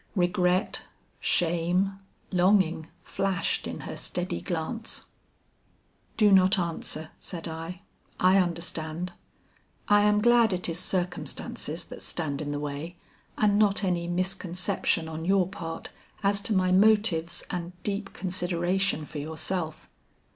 Regret, 0.15 0.81
shame, 1.19 1.99
longing 2.31 2.87
flashed 3.03 3.67
in 3.67 3.81
her 3.81 3.95
steady 3.95 4.41
glance. 4.41 5.05
"Do 6.17 6.31
not 6.31 6.57
answer," 6.57 7.11
said 7.19 7.47
I, 7.47 7.83
"I 8.19 8.37
understand; 8.39 9.13
I 9.87 10.01
am 10.05 10.19
glad 10.19 10.53
it 10.53 10.67
is 10.67 10.79
circumstances 10.79 11.83
that 11.85 12.01
stand 12.01 12.41
in 12.41 12.49
the 12.49 12.59
way, 12.59 12.95
and 13.37 13.59
not 13.59 13.83
any 13.83 14.07
misconception 14.07 15.07
on 15.07 15.23
your 15.23 15.45
part 15.47 15.91
as 16.23 16.41
to 16.41 16.53
my 16.55 16.71
motives 16.71 17.43
and 17.51 17.73
deep 17.83 18.11
consideration 18.11 19.05
for 19.05 19.19
yourself. 19.19 19.87